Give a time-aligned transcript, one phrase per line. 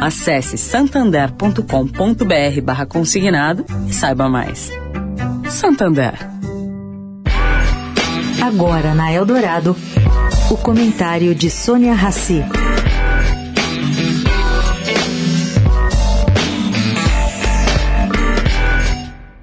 [0.00, 4.70] Acesse santander.com.br barra consignado e saiba mais.
[5.48, 6.14] Santander.
[8.40, 9.76] Agora na Eldorado,
[10.50, 12.44] o comentário de Sônia Rassi.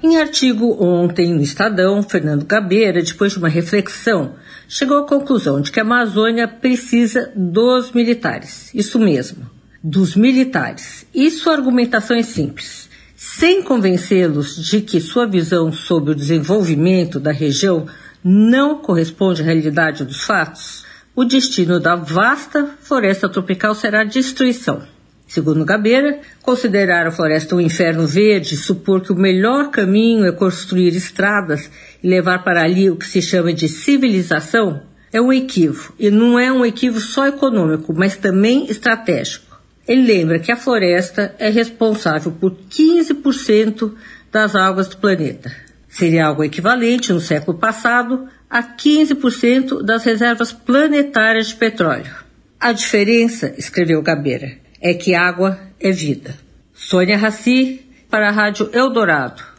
[0.00, 4.36] Em artigo ontem no Estadão, Fernando Gabeira, depois de uma reflexão,
[4.68, 8.72] chegou à conclusão de que a Amazônia precisa dos militares.
[8.72, 9.44] Isso mesmo,
[9.84, 11.06] dos militares.
[11.14, 12.88] E sua argumentação é simples.
[13.14, 17.86] Sem convencê-los de que sua visão sobre o desenvolvimento da região
[18.22, 24.82] não corresponde à realidade dos fatos, o destino da vasta floresta tropical será destruição.
[25.26, 30.96] Segundo Gabeira, considerar a floresta um inferno verde, supor que o melhor caminho é construir
[30.96, 31.70] estradas
[32.02, 35.94] e levar para ali o que se chama de civilização, é um equívoco.
[35.98, 39.53] E não é um equívoco só econômico, mas também estratégico.
[39.86, 43.92] Ele lembra que a floresta é responsável por 15%
[44.32, 45.54] das águas do planeta.
[45.88, 52.14] Seria algo equivalente, no século passado, a 15% das reservas planetárias de petróleo.
[52.58, 56.34] A diferença, escreveu Gabeira, é que água é vida.
[56.72, 59.53] Sônia Raci, para a Rádio Eldorado.